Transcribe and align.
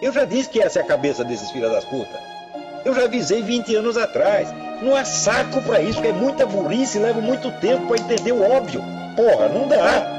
Eu 0.00 0.12
já 0.12 0.24
disse 0.24 0.50
que 0.50 0.60
essa 0.60 0.78
é 0.78 0.82
a 0.82 0.86
cabeça 0.86 1.24
desses 1.24 1.50
filhos 1.50 1.72
das 1.72 1.84
putas. 1.84 2.20
Eu 2.84 2.94
já 2.94 3.04
avisei 3.04 3.42
20 3.42 3.74
anos 3.76 3.96
atrás. 3.96 4.48
Não 4.82 4.94
há 4.94 5.04
saco 5.04 5.62
pra 5.62 5.80
isso, 5.80 6.00
que 6.00 6.08
é 6.08 6.12
muita 6.12 6.44
burrice, 6.44 6.98
leva 6.98 7.20
muito 7.20 7.50
tempo 7.60 7.86
pra 7.86 7.96
entender 7.96 8.32
o 8.32 8.42
óbvio. 8.42 8.82
Porra, 9.16 9.48
não 9.48 9.66
dá. 9.66 10.15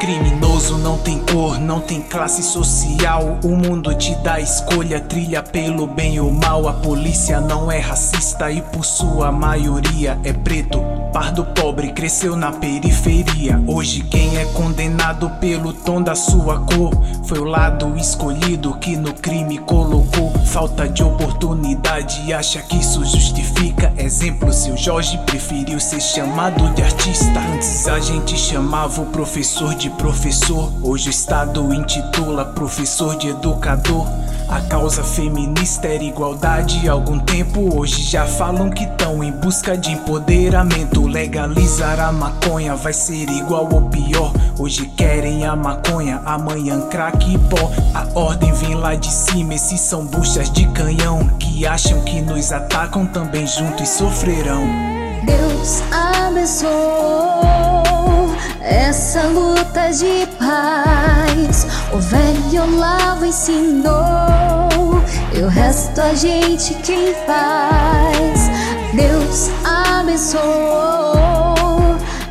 Criminoso 0.00 0.76
não 0.76 0.98
tem 0.98 1.18
cor, 1.20 1.58
não 1.58 1.80
tem 1.80 2.02
classe 2.02 2.42
social. 2.42 3.38
O 3.42 3.56
mundo 3.56 3.94
te 3.94 4.14
dá 4.16 4.38
escolha, 4.38 5.00
trilha 5.00 5.42
pelo 5.42 5.86
bem 5.86 6.20
ou 6.20 6.30
mal. 6.30 6.68
A 6.68 6.74
polícia 6.74 7.40
não 7.40 7.72
é 7.72 7.78
racista 7.78 8.50
e 8.50 8.60
por 8.60 8.84
sua 8.84 9.32
maioria 9.32 10.18
é 10.22 10.34
preto. 10.34 10.80
Pardo 11.14 11.46
pobre 11.46 11.92
cresceu 11.92 12.36
na 12.36 12.52
periferia. 12.52 13.62
Hoje 13.66 14.02
quem 14.02 14.36
é 14.36 14.44
condenado 14.46 15.30
pelo 15.40 15.72
tom 15.72 16.02
da 16.02 16.14
sua 16.14 16.60
cor 16.60 16.92
foi 17.24 17.38
o 17.38 17.44
lado 17.44 17.96
escolhido 17.96 18.76
que 18.78 18.96
no 18.96 19.14
crime 19.14 19.58
colocou 19.58 20.30
falta 20.56 20.88
de 20.88 21.02
oportunidade 21.02 22.32
acha 22.32 22.62
que 22.62 22.78
isso 22.78 23.04
justifica. 23.04 23.92
Exemplo, 23.98 24.52
seu 24.52 24.76
Jorge 24.76 25.18
preferiu 25.26 25.78
ser 25.78 26.00
chamado 26.00 26.72
de 26.74 26.82
artista. 26.82 27.40
Antes 27.54 27.86
a 27.86 27.98
gente 27.98 28.38
chamava 28.38 29.02
o 29.02 29.06
professor 29.06 29.74
de 29.74 29.85
professor, 29.90 30.72
hoje 30.82 31.08
o 31.08 31.10
Estado 31.10 31.72
intitula 31.72 32.44
professor 32.44 33.16
de 33.16 33.28
educador. 33.28 34.06
A 34.48 34.60
causa 34.60 35.02
feminista 35.02 35.88
era 35.88 36.04
igualdade 36.04 36.88
há 36.88 36.92
algum 36.92 37.18
tempo. 37.18 37.76
Hoje 37.76 38.02
já 38.02 38.26
falam 38.26 38.70
que 38.70 38.84
estão 38.84 39.22
em 39.22 39.32
busca 39.32 39.76
de 39.76 39.92
empoderamento. 39.92 41.06
Legalizar 41.06 41.98
a 41.98 42.12
maconha 42.12 42.76
vai 42.76 42.92
ser 42.92 43.28
igual 43.28 43.68
ou 43.72 43.88
pior. 43.90 44.32
Hoje 44.58 44.86
querem 44.96 45.44
a 45.44 45.56
maconha, 45.56 46.22
amanhã 46.24 46.80
crack 46.88 47.34
e 47.34 47.38
pó. 47.38 47.70
A 47.92 48.06
ordem 48.18 48.52
vem 48.52 48.74
lá 48.74 48.94
de 48.94 49.10
cima, 49.10 49.54
esses 49.54 49.80
são 49.80 50.06
buchas 50.06 50.50
de 50.50 50.66
canhão. 50.68 51.26
Que 51.38 51.66
acham 51.66 52.00
que 52.02 52.20
nos 52.20 52.52
atacam 52.52 53.04
também 53.06 53.46
juntos 53.46 53.88
sofrerão. 53.88 54.64
Deus 55.26 55.82
abençoou 55.90 57.25
essa 59.06 59.22
luta 59.28 59.92
de 59.92 60.26
paz. 60.36 61.64
O 61.92 61.98
velho 61.98 62.64
Olavo 62.64 63.24
ensinou, 63.24 65.00
e 65.32 65.42
o 65.42 65.48
resto 65.48 66.00
a 66.00 66.12
gente 66.12 66.74
quem 66.82 67.14
faz. 67.24 68.50
Deus 68.92 69.48
abençoou 69.64 71.14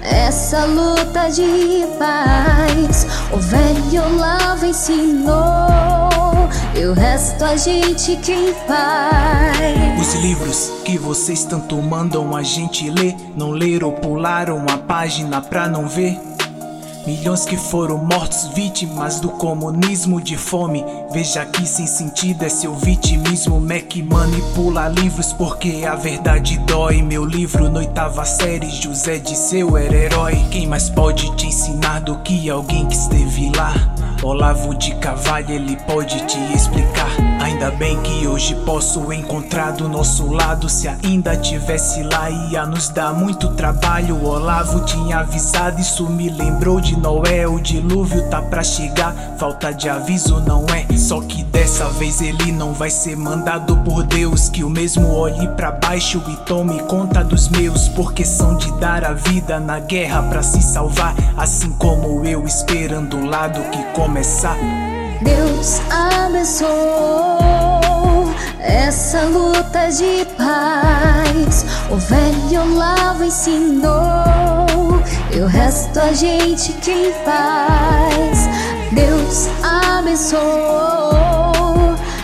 essa 0.02 0.66
luta 0.66 1.30
de 1.31 1.86
paz. 1.98 3.08
O 3.31 3.38
velho 3.38 4.03
Olavo 4.14 4.66
ensinou, 4.66 6.50
e 6.76 6.86
o 6.88 6.94
resto 6.94 7.46
a 7.46 7.56
gente 7.56 8.18
quem 8.18 8.53
faz. 8.68 9.98
Os 9.98 10.14
livros 10.16 10.73
que 10.84 10.98
vocês 10.98 11.46
tanto 11.46 11.81
mandam 11.81 12.36
a 12.36 12.44
gente 12.44 12.90
ler, 12.90 13.16
não 13.34 13.52
leram 13.52 13.88
ou 13.88 13.94
pularam 13.94 14.66
a 14.70 14.78
página 14.78 15.42
pra 15.42 15.70
não 15.70 15.88
ver. 15.88 16.34
Milhões 17.06 17.45
que 17.45 17.56
foram 17.56 18.00
mortos 18.00 18.48
vítimas 18.56 19.20
do 19.20 19.30
comunismo 19.30 20.20
de 20.20 20.36
fome. 20.36 20.84
Veja 21.12 21.45
que 21.45 21.64
sem 21.67 21.86
sentido 21.86 22.44
é 22.44 22.50
seu 22.50 22.73
vitimismo. 22.73 23.62
Mac 23.62 23.95
manipula 23.97 24.88
livros 24.88 25.31
porque 25.31 25.86
a 25.86 25.94
verdade 25.95 26.58
dói. 26.66 27.03
Meu 27.03 27.23
livro 27.23 27.70
na 27.70 27.80
oitava 27.80 28.25
série, 28.25 28.72
José 28.72 29.20
de 29.20 29.36
seu 29.38 29.78
era 29.78 29.95
herói. 29.95 30.36
Quem 30.50 30.66
mais 30.66 30.89
pode 30.89 31.36
te 31.36 31.45
ensinar 31.45 32.00
do 32.00 32.17
que 32.20 32.50
alguém 32.50 32.88
que 32.88 32.95
esteve 32.95 33.52
lá? 33.56 33.73
Olavo 34.23 34.73
de 34.73 34.95
Carvalho, 34.95 35.52
ele 35.52 35.78
pode 35.86 36.25
te 36.25 36.40
explicar. 36.56 37.34
Ainda 37.46 37.70
bem 37.70 38.02
que 38.02 38.28
hoje 38.28 38.56
posso 38.66 39.14
encontrar 39.14 39.74
do 39.74 39.88
nosso 39.88 40.26
lado. 40.32 40.68
Se 40.68 40.88
ainda 40.88 41.38
tivesse 41.38 42.02
lá, 42.02 42.28
ia 42.28 42.66
nos 42.66 42.90
dar 42.90 43.14
muito 43.14 43.50
trabalho. 43.50 44.25
Olavo 44.25 44.84
tinha 44.84 45.19
avisado, 45.19 45.80
isso 45.80 46.09
me 46.09 46.28
lembrou 46.28 46.81
de 46.81 46.97
Noé. 46.97 47.47
O 47.47 47.59
dilúvio 47.59 48.28
tá 48.31 48.42
pra 48.42 48.64
chegar, 48.64 49.14
falta 49.38 49.72
de 49.72 49.88
aviso 49.88 50.40
não 50.40 50.66
é. 50.74 50.97
Só 50.97 51.22
que 51.22 51.44
dessa 51.44 51.88
vez 51.90 52.19
ele 52.19 52.52
não 52.52 52.74
vai 52.74 52.90
ser 52.90 53.16
mandado 53.16 53.78
por 53.78 54.02
Deus. 54.02 54.50
Que 54.50 54.64
o 54.64 54.69
mesmo 54.69 55.14
olhe 55.14 55.48
pra 55.50 55.72
baixo 55.72 56.24
e 56.28 56.36
tome 56.48 56.80
conta 56.86 57.24
dos 57.24 57.48
meus. 57.50 57.88
Porque 57.90 58.25
são 58.25 58.58
de 58.58 58.72
dar 58.80 59.06
a 59.06 59.14
vida 59.14 59.59
na 59.59 59.80
guerra 59.80 60.24
pra 60.24 60.42
se 60.42 60.64
salvar. 60.64 61.14
Assim 61.38 61.69
como 61.74 62.25
eu 62.25 62.44
esperando 62.44 63.18
o 63.18 63.25
lado 63.28 63.62
que 63.69 63.84
começar. 63.94 64.58
Deus 65.22 65.81
abençoou 65.90 67.46
essa 68.59 69.22
luta 69.24 69.90
de 69.90 70.26
paz. 70.38 71.66
O 71.90 71.98
velho 71.98 72.62
Olavo 72.62 73.24
ensinou, 73.24 75.02
e 75.31 75.40
o 75.40 75.48
resto 75.48 76.00
a 76.00 76.12
gente 76.14 76.74
quem 76.74 77.14
faz. 77.24 78.50
Deus 78.92 79.48
abençoou 79.64 81.16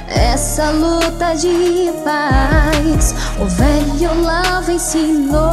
essa 0.07 0.71
luta 0.71 1.35
de 1.35 1.91
paz. 2.03 3.13
O 3.39 3.45
velho 3.45 4.11
Olavo 4.19 4.71
ensinou, 4.71 5.50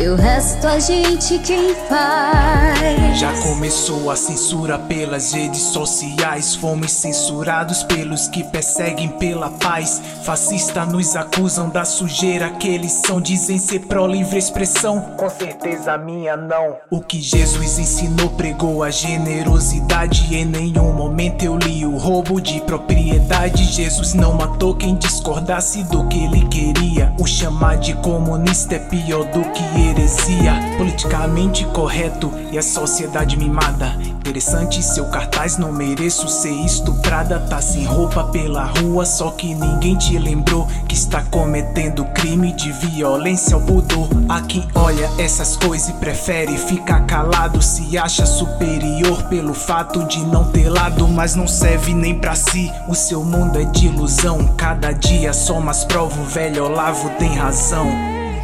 e 0.00 0.08
o 0.08 0.14
resto 0.14 0.66
a 0.66 0.78
gente 0.78 1.38
quem 1.40 1.74
faz. 1.88 3.18
Já 3.18 3.32
começou 3.42 4.10
a 4.10 4.16
censura 4.16 4.78
pelas 4.78 5.32
redes 5.32 5.60
sociais. 5.60 6.54
Fomos 6.54 6.92
censurados 6.92 7.82
pelos 7.82 8.28
que 8.28 8.44
perseguem 8.44 9.08
pela 9.08 9.50
paz. 9.50 10.00
Fascista 10.22 10.84
nos 10.84 11.16
acusam 11.16 11.68
da 11.68 11.84
sujeira 11.84 12.50
que 12.50 12.68
eles 12.68 12.92
são. 12.92 13.20
Dizem 13.20 13.58
ser 13.58 13.80
pró-livre 13.80 14.38
expressão. 14.38 15.00
Com 15.16 15.28
certeza 15.28 15.94
a 15.94 15.98
minha 15.98 16.36
não. 16.36 16.76
O 16.90 17.00
que 17.00 17.20
Jesus 17.20 17.78
ensinou 17.78 18.30
pregou 18.30 18.84
a 18.84 18.90
generosidade. 18.90 20.32
Em 20.32 20.44
nenhum 20.44 20.92
momento 20.92 21.44
eu 21.44 21.56
li 21.58 21.84
o 21.84 21.96
roubo 21.96 22.40
de 22.40 22.60
propriedade. 22.60 23.64
Jesus 23.64 24.14
não 24.14 24.34
matou 24.34 24.76
quem 24.76 24.94
discordasse 24.94 25.82
do 25.84 26.06
que 26.06 26.22
ele 26.22 26.46
queria. 26.46 27.12
O 27.18 27.26
chamar 27.26 27.78
de 27.78 27.94
comunista 27.94 28.76
é 28.76 28.78
pior 28.78 29.24
do 29.24 29.42
que 29.50 29.87
heresia. 29.88 30.54
Politicamente 30.76 31.64
correto 31.66 32.32
e 32.52 32.58
a 32.58 32.62
sociedade 32.62 33.36
mimada. 33.36 33.96
Interessante 34.28 34.82
seu 34.82 35.06
cartaz, 35.06 35.56
não 35.56 35.72
mereço 35.72 36.28
ser 36.28 36.52
estuprada. 36.52 37.38
Tá 37.38 37.60
sem 37.60 37.84
roupa 37.84 38.24
pela 38.24 38.64
rua, 38.64 39.06
só 39.06 39.30
que 39.30 39.54
ninguém 39.54 39.96
te 39.96 40.18
lembrou 40.18 40.66
que 40.86 40.94
está 40.94 41.22
cometendo 41.22 42.04
crime 42.06 42.52
de 42.52 42.70
violência 42.72 43.54
ao 43.54 43.62
pudor. 43.62 44.08
A 44.28 44.42
quem 44.42 44.66
olha 44.74 45.10
essas 45.18 45.56
coisas 45.56 45.88
e 45.88 45.92
prefere 45.94 46.56
ficar 46.58 47.06
calado, 47.06 47.62
se 47.62 47.96
acha 47.96 48.26
superior 48.26 49.24
pelo 49.24 49.54
fato 49.54 50.04
de 50.04 50.20
não 50.26 50.50
ter 50.50 50.68
lado, 50.68 51.08
mas 51.08 51.34
não 51.34 51.48
serve 51.48 51.94
nem 51.94 52.18
pra 52.18 52.34
si. 52.34 52.70
O 52.88 52.94
seu 52.94 53.24
mundo 53.24 53.58
é 53.58 53.64
de 53.64 53.86
ilusão, 53.86 54.54
cada 54.56 54.92
dia 54.92 55.32
só 55.32 55.60
mais 55.60 55.84
prova 55.84 56.20
o 56.20 56.24
velho 56.24 56.64
Olavo 56.64 57.08
tem 57.18 57.34
razão. 57.34 57.86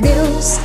Deus 0.00 0.58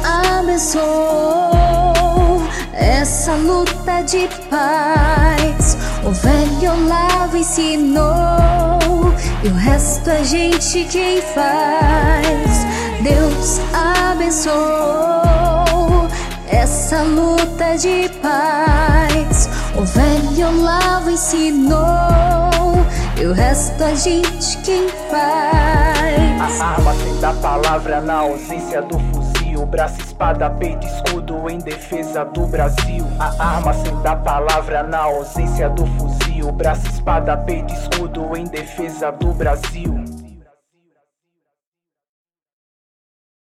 abençoou 0.50 2.42
essa 2.74 3.36
luta 3.36 4.02
de 4.02 4.28
paz. 4.50 5.78
O 6.04 6.12
velho 6.12 6.74
Olavo 6.74 7.38
ensinou, 7.38 9.14
e 9.44 9.48
o 9.48 9.54
resto 9.54 10.10
a 10.10 10.24
gente 10.24 10.86
quem 10.86 11.22
faz. 11.22 12.66
Deus 13.04 13.62
abençoou 14.10 14.50
essa 16.48 17.04
luta 17.04 17.78
de 17.78 18.10
paz. 18.22 19.50
O 19.78 19.84
velho 19.84 20.48
Olavo 20.48 21.12
ensinou, 21.12 21.78
e 23.22 23.26
o 23.26 23.34
resto 23.34 23.84
a 23.84 23.94
gente 23.94 24.58
quem 24.64 24.90
faz. 25.12 25.60
A 26.42 26.50
sem 27.04 27.20
da 27.20 27.34
palavra 27.34 28.02
na 28.02 28.16
ausência 28.16 28.82
do 28.82 29.19
fuzil. 29.60 29.66
Braço, 29.66 30.02
espada, 30.02 30.50
peito, 30.50 30.86
escudo 30.86 31.50
em 31.50 31.58
defesa 31.60 32.24
do 32.26 32.46
Brasil. 32.48 33.06
A 33.20 33.56
arma 33.56 33.74
sem 33.74 33.96
da 34.02 34.16
palavra 34.16 34.84
na 34.84 35.00
ausência 35.00 35.70
do 35.70 35.86
fuzil. 35.86 36.52
Braço, 36.52 36.88
espada, 36.88 37.38
peito, 37.38 37.74
escudo 37.74 38.36
em 38.36 38.46
defesa 38.46 39.12
do 39.12 39.34
Brasil. 39.34 39.99